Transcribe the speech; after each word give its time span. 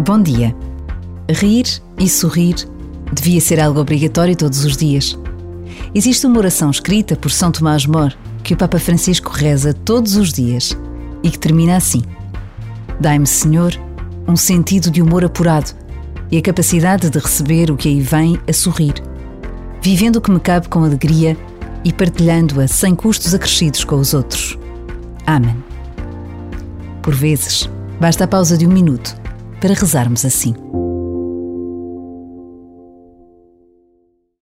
Bom 0.00 0.22
dia. 0.22 0.56
Rir 1.28 1.66
e 1.98 2.08
sorrir 2.08 2.54
devia 3.12 3.38
ser 3.38 3.60
algo 3.60 3.80
obrigatório 3.80 4.34
todos 4.34 4.64
os 4.64 4.74
dias. 4.74 5.18
Existe 5.94 6.26
uma 6.26 6.38
oração 6.38 6.70
escrita 6.70 7.14
por 7.14 7.30
São 7.30 7.52
Tomás 7.52 7.84
More 7.84 8.14
que 8.42 8.54
o 8.54 8.56
Papa 8.56 8.78
Francisco 8.78 9.30
reza 9.30 9.74
todos 9.74 10.16
os 10.16 10.32
dias 10.32 10.74
e 11.22 11.30
que 11.30 11.38
termina 11.38 11.76
assim: 11.76 12.00
Dai-me, 12.98 13.26
Senhor, 13.26 13.78
um 14.26 14.36
sentido 14.36 14.90
de 14.90 15.02
humor 15.02 15.22
apurado 15.22 15.72
e 16.30 16.38
a 16.38 16.42
capacidade 16.42 17.10
de 17.10 17.18
receber 17.18 17.70
o 17.70 17.76
que 17.76 17.90
aí 17.90 18.00
vem 18.00 18.40
a 18.48 18.54
sorrir, 18.54 18.94
vivendo 19.82 20.16
o 20.16 20.20
que 20.22 20.30
me 20.30 20.40
cabe 20.40 20.66
com 20.70 20.82
alegria 20.82 21.36
e 21.84 21.92
partilhando-a 21.92 22.66
sem 22.66 22.94
custos 22.94 23.34
acrescidos 23.34 23.84
com 23.84 23.96
os 23.96 24.14
outros. 24.14 24.58
Amém. 25.26 25.62
Por 27.02 27.14
vezes, 27.14 27.68
basta 28.00 28.24
a 28.24 28.28
pausa 28.28 28.56
de 28.56 28.66
um 28.66 28.72
minuto 28.72 29.19
para 29.60 29.74
rezarmos 29.74 30.24
assim. 30.24 30.54